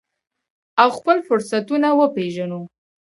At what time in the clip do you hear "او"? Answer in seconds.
0.81-0.89